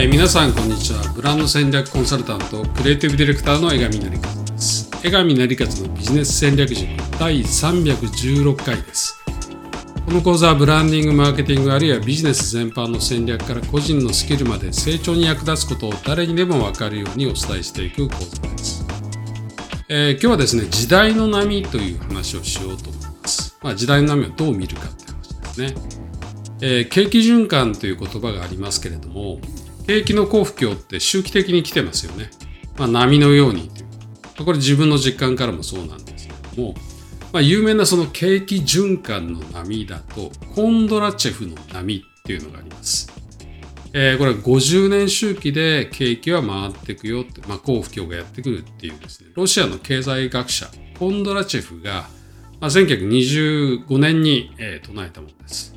[0.00, 1.12] えー、皆さんこんにちは。
[1.14, 4.90] ブランド戦略コンサルタントクリエイティブディレクターの江上成和です。
[5.04, 6.88] 江上成和のビジネス戦略塾
[7.18, 9.22] 第316回です。
[10.06, 18.86] この講座はブランディングマーケティングあるいはビジネス全般の戦略から個人のスキルまで成長に役立つことを誰にでも分かるようにお伝えしていく講座です、
[19.90, 26.00] えー、今日はですね時代の波という話をしようと思います、まあ、時代の波をどう見るかって話ですね。
[26.62, 29.40] えー、景気循環という言葉がありますけれども、
[29.90, 32.30] 景気の好不況って周期的に来てますよね。
[32.78, 33.84] まあ、波のようにとい
[34.40, 34.46] う。
[34.46, 36.74] これ自分の実感からもそうなんですけども、
[37.32, 43.12] まあ、有名なその景気循環の波だと、コンドラチェフの波っていうのがあります。
[43.92, 50.68] えー、これは50年周期で景気は回っていくよって、まあ、好不況がやってくるっていうですね、ロシアの経済学者、
[51.00, 52.06] コンドラチェフが、
[52.60, 55.74] まあ、1925年に、えー、唱えたものです。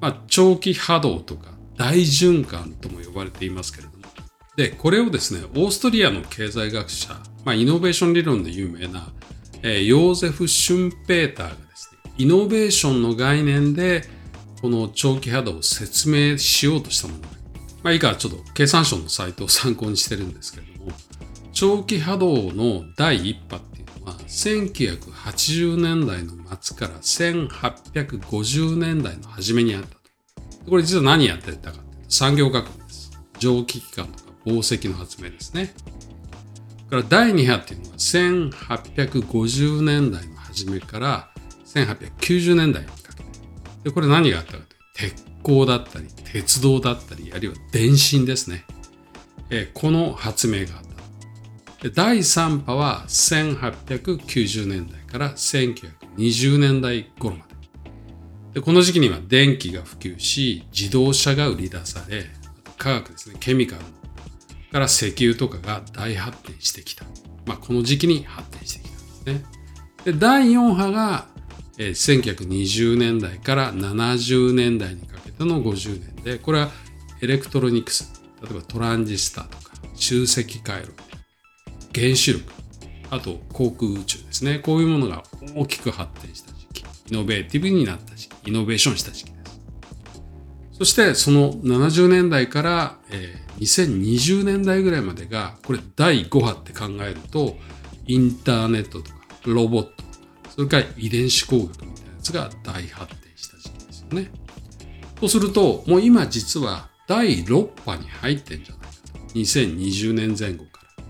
[0.00, 4.04] まあ、長期波動とか大循環とも呼ばれていますけれども。
[4.56, 7.14] で、これをですね、オーストリアの経済学者、
[7.44, 9.10] まあ、イノベーション理論で有名な、
[9.62, 14.02] えー、ヨーゼフ・シュンペーターがですね、イノベーションの概念で、
[14.60, 17.32] この長期波動を説明しようとしたもの
[17.82, 20.92] まあ、以下ちょっと経産省のサイトを参考にしてるんですけれども、
[21.52, 30.01] 長期波動の第一波っていうのは、1980年代の末から1850年代の初めにあった。
[30.68, 33.10] これ実は何やってたかって産業革命です。
[33.38, 35.74] 蒸気機関とか紡績の発明ですね。
[36.92, 41.30] から第2波っていうのは1850年代の初めから
[41.64, 43.30] 1890年代にかけて。
[43.84, 44.64] で、これ何があったかと
[45.04, 48.64] いうと、鉄鋼だったり、鉄道だったり、あるいは電信ですね。
[49.48, 51.88] えこの発明があった。
[51.88, 57.51] で第3波は1890年代から1920年代頃まで。
[58.54, 62.26] でこの時期には電気が普及し、自動車が売り出され、
[62.76, 63.82] 科学ですね、ケミカル
[64.72, 67.04] から石油とかが大発展してきた。
[67.46, 69.44] まあ、この時期に発展してきたんですね。
[70.04, 71.26] で第4波が、
[71.78, 76.70] えー、1920年代から70年代にかけての50年で、これは
[77.22, 80.92] エレクトロニクス、例えばトランジスタとか集積回路、
[81.94, 82.52] 原子力、
[83.10, 84.58] あと航空宇宙ですね。
[84.58, 85.22] こういうものが
[85.54, 86.52] 大きく発展した、
[87.12, 88.48] イノベーティブになった時期。
[88.48, 89.60] イノベーションした時期です。
[90.72, 97.58] そしてその70年代から、え、2020年代ぐらいまでが、これ第5波って考えると、
[98.06, 99.92] インターネットとかロボット、
[100.48, 104.30] それから遺伝子工学みたいなやつが大発展した時期ですよね。
[105.20, 109.18] とすると、もう今実は第6波に入ってんじゃないかと。
[109.34, 111.04] 2020年前後から。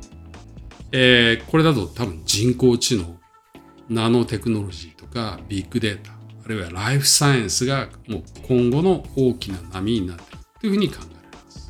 [0.91, 3.21] えー、これだと多分人工知能、
[3.93, 11.09] ナノテクノロジーとかビッグデータ、あるいはライフサイエンスがもう今後の大きな波になっているというふうに考えられ
[11.45, 11.69] ます。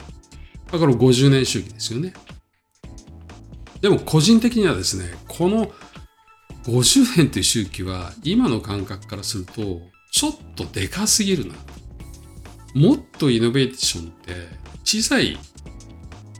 [0.72, 2.14] だから50年周期ですよね。
[3.80, 5.72] でも個人的にはですね、この
[6.64, 9.80] 50年という周期は今の感覚からすると
[10.12, 11.54] ちょっとでかすぎるな。
[12.74, 14.34] もっとイノベーションって
[14.84, 15.36] 小さい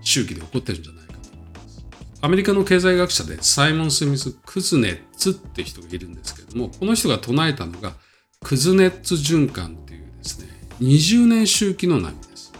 [0.01, 1.85] 周期で起こってるんじゃないかと思います。
[2.21, 7.95] アメリカの経済学者でサイモン・スミス・クズネツって人がいるんですけれども、この人が唱えたのが
[8.43, 10.49] クズネッツ循環っていうですね、
[10.81, 12.53] 20年周期の波です。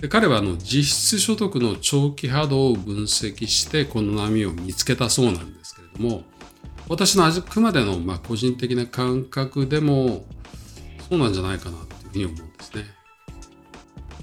[0.00, 6.24] で彼はあの実質所得の長期波動を分析してこの波を見つけたそうなんですけれども、
[6.88, 10.24] 私のあくまでのまあ個人的な感覚でも
[11.08, 11.78] そうなんじゃないかな
[12.10, 12.84] というふうに思うんですね。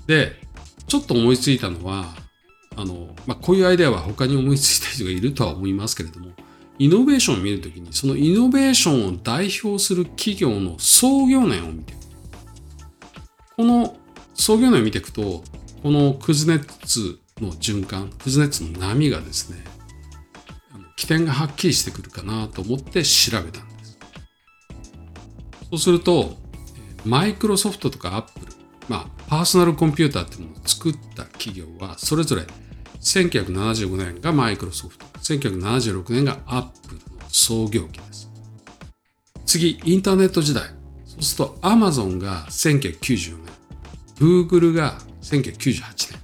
[0.07, 0.31] で、
[0.87, 2.15] ちょっと思いついたのは、
[2.75, 6.31] あの、まあ、こういうアイデアは他に思いついた人がいるとは思いますけれども、
[6.83, 11.99] イノベーションを見るときに、そのイノベーションを代表する企業の創業年を見ていく。
[13.55, 13.95] この
[14.33, 15.45] 創業年を見ていくと、
[15.81, 19.63] このクズネッツの循環、クズネッツの波がですね、
[20.97, 23.97] 起点がはっきりしてくるかなと思って調べたんです。
[25.69, 26.35] そうすると、
[27.05, 28.51] マイクロソフトとかアップル、
[28.89, 32.45] まあ、パーソナルコンピューターっていうのを作った企業は、それぞれ
[33.03, 38.31] 1975年がマイクロソフト、1976年がアップルの創業期です。
[39.45, 40.63] 次、インターネット時代。
[41.05, 43.53] そうすると Amazon が1994年、
[44.17, 46.17] Google が1998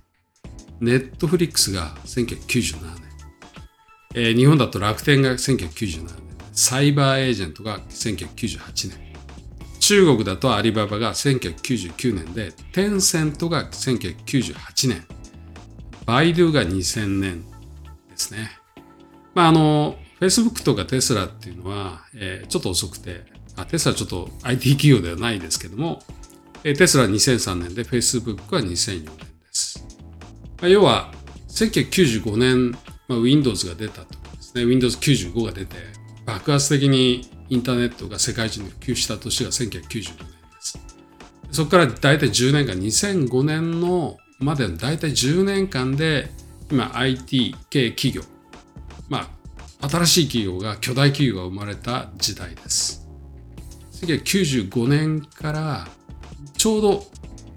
[0.82, 3.02] 年、Netflix が1997年、
[4.16, 6.16] えー、日本だと楽天が1997年、
[6.54, 9.10] サイバーエージェントが1998年、
[9.80, 15.06] 中国だとアリババが1999年で、テンセントが1998年、
[16.10, 17.48] バイドゥが2000年で
[18.16, 18.50] すね。
[19.36, 23.26] まあ、あの、Facebook とかテスラっていうのは、えー、ちょっと遅くて、
[23.56, 26.02] あテスラちょっと IT 企業ではないですけども、
[26.64, 29.14] えー、テスラ2003年で Facebook は2004年で
[29.52, 29.86] す。
[30.60, 31.12] まあ、要は
[31.50, 32.72] 1995年、
[33.08, 35.76] まあ、Windows が出たとですね Windows95 が出て
[36.26, 40.26] 爆発的にインターネットが世界中に普及した年が1995年で
[40.60, 40.80] す
[41.52, 46.32] そこから大体10年間2005年のまでの大体10年間で
[46.72, 48.22] 今 IT 系企業
[49.10, 49.30] ま
[49.82, 53.08] あ新しい企業が巨大企業が生まれた時代です
[53.94, 55.88] 1995年から
[56.58, 57.04] ちょうど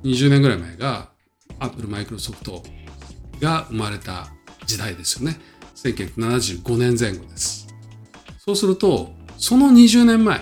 [0.05, 1.09] 20年ぐらい前が
[1.61, 2.63] Apple、Microsoft
[3.41, 4.29] が生まれた
[4.67, 5.39] 時代ですよね。
[5.77, 7.69] 1975年前後です。
[8.39, 10.41] そうすると、その20年前、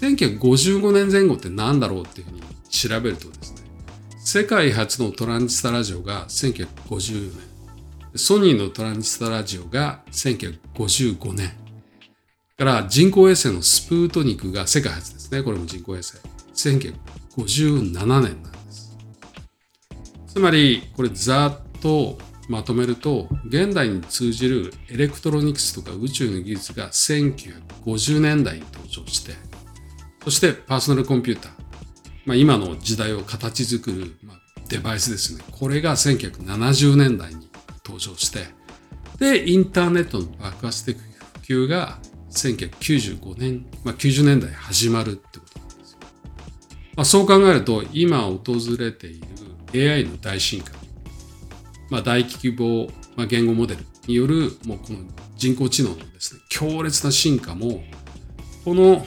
[0.00, 3.51] 1955年前後って何だろうっていうふうに調べるとですね、
[4.24, 7.40] 世界初のトランジスタラジオが1954年、
[8.14, 11.50] ソニーのトランジスタラジオが1955年、
[12.56, 15.42] から人工衛星のスプートニクが世界初ですね。
[15.42, 16.18] これも人工衛星。
[16.54, 18.96] 1957年なんです。
[20.28, 22.16] つまり、これざっと
[22.48, 29.32] まとめると、現代に通じるエレクトロニクスとか宇宙の技術が1950年代に登場して、
[30.22, 31.61] そしてパーソナルコンピューター、
[32.24, 34.36] まあ、今の時代を形作る、まあ、
[34.68, 35.42] デバイスですね。
[35.50, 37.48] これが1970年代に
[37.84, 38.46] 登場して、
[39.18, 41.98] で、インターネットの爆発的普及が
[42.30, 45.98] 1995年、まあ、90年代始まるってことなんですよ。
[46.96, 48.40] まあ、そう考えると、今訪
[48.78, 49.20] れてい
[49.72, 50.72] る AI の大進化、
[51.90, 55.00] まあ、大規模、まあ、言語モデルによるもうこの
[55.36, 57.82] 人工知能のですね、強烈な進化も、
[58.64, 59.04] この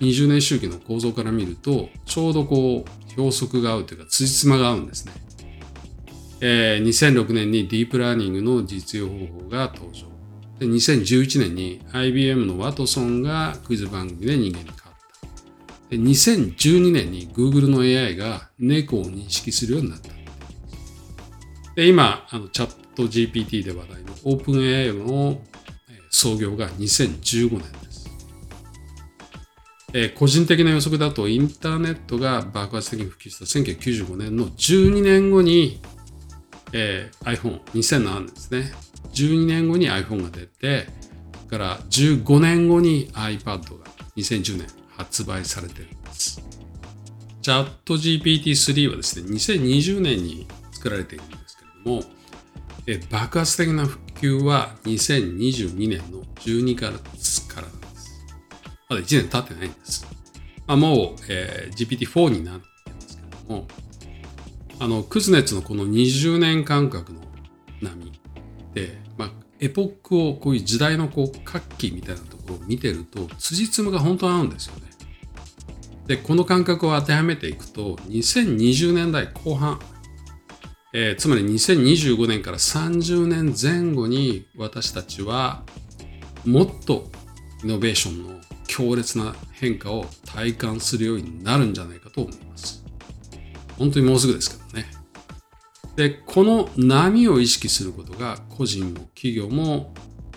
[0.00, 5.12] 20年周期の構造から見ると、ちょうどこう、標則が合うというか、辻褄が合うんですね。
[6.40, 10.06] えー、2006年にディープラーニングの実用方法が登場。
[10.58, 15.90] で2011年に IBM のワトソンがクイズ番組で人間に変わった。
[15.90, 20.08] で2012年に Google の AI が猫を認識するようになった。
[21.74, 25.40] で今、あのチャット GPT で話題の OpenAI の
[26.10, 27.77] 創業が2015年。
[29.94, 35.80] えー、個人的な予測だとインターネットが爆発的に普及した1995年の12年後に、
[36.72, 38.72] えー、iPhone、2007年ですね。
[39.14, 40.86] 12年後に iPhone が出て、
[41.48, 43.86] から15年後に iPad が
[44.16, 46.42] 2010年発売されてるんです。
[47.40, 52.02] チャット GPT-3 はですね、2020年に作られているんですけれども、
[52.86, 56.98] え爆発的な普及は2022年の12月から。
[58.88, 60.06] まだ1年経ってないんです。
[60.66, 63.66] まあ、もう、えー、GPT-4 になってますけども、
[64.78, 67.20] あの、クズネツのこの20年間隔の
[67.82, 68.12] 波
[68.74, 69.30] で、まあ、
[69.60, 74.82] エポックをこういう時代のこう活気みたいなところを見てると辻褄が本当合うんですよね。
[76.06, 79.78] でこの感覚を当てはめていくと2020年代後半、
[80.94, 85.64] えー、つまり2025年から30年前後に私たちは
[86.46, 87.10] もっと
[87.62, 88.40] イノベーションの
[88.78, 92.84] 強烈な変化を体感するようになるんじゃないかと思います。
[93.76, 94.86] 本当にもうすぐですけどね。
[95.96, 99.92] で、この波を意識することが個人も企業も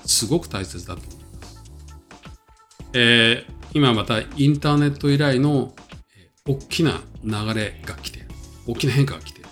[0.08, 1.64] すごく大切だと思います。
[2.94, 5.76] えー、今またインターネット以来の
[6.48, 8.28] 大きな流れが来ている。
[8.66, 9.50] 大きな変化が来ている。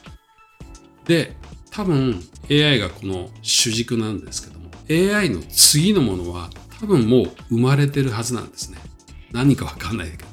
[1.06, 1.36] で、
[1.70, 8.78] 多分 AI がこの主軸なんですけども、AI の次のものは多分もう生まれてるはずなんですね。
[9.32, 10.26] 何かわかんないけど。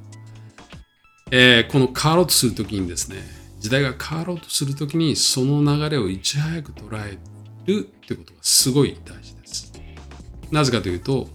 [1.33, 3.17] えー、この変わろうとするときにですね、
[3.59, 7.19] 時代が変わろうとするときにその流れをいち早く捉え
[7.67, 9.73] るってことがすごい大事です。
[10.53, 11.29] なぜかというと、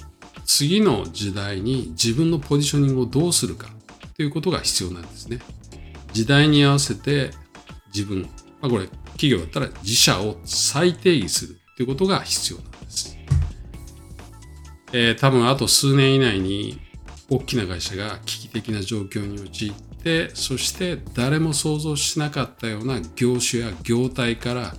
[0.45, 3.69] 次の時代に自分のポジショニングをどうするか
[4.15, 5.39] ということが必要なんですね。
[6.13, 7.31] 時代に合わせて
[7.93, 8.21] 自分、
[8.61, 12.70] まあ、これ企業だったら自社を再定義するということが必要なんです。
[14.93, 16.79] えー、多分あと数年以内に
[17.29, 24.73] 大きな会社が危機的な状況に陥っでそして誰も想像しなかったような業種や業態から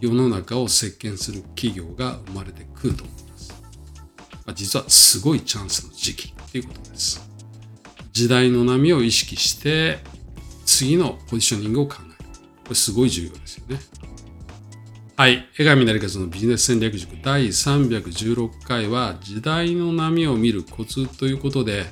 [0.00, 3.54] 世の中を席巻する企業が生まれてくると思います。
[4.44, 7.26] まあ、実はすごいチャンスの時期ということです。
[8.12, 10.00] 時代の波を意識して
[10.64, 12.28] 次のポジショニングを考える。
[12.64, 13.78] これすごい重要ですよね。
[15.18, 15.48] はい。
[15.56, 21.86] 江上成勝のビジネス戦略塾第316回は時代の波を見るコツということで、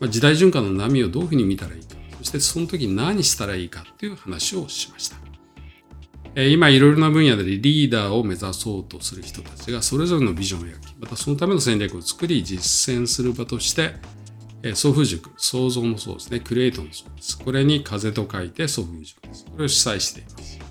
[0.00, 1.96] まあ、時代循環の波をどういうふうに見たらいいか。
[2.16, 5.16] そしてその時何したらいいかっていう話をしました。
[6.34, 13.96] 今いろいろな分野でリーダーを目指そうとする人たちがそれぞれのビジョンを描き、またそのための戦略を作り実践する場として、
[14.72, 17.38] 送風塾、創造のそうですね、クリエイトのそうです。
[17.38, 19.44] これに風と書いて送風塾です。
[19.44, 20.61] これを主催しています。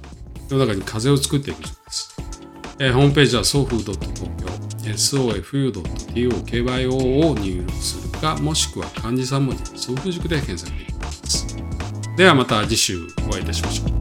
[0.52, 2.14] 世の中に風を作っていく塾です。
[2.78, 4.12] えーホームページは送風 .tokyo
[4.84, 11.56] sofu.tokyo を入力するかもしくは漢字3文字ソフ塾で検索できます。
[12.18, 14.01] ではまた次週お会いいたしましょう。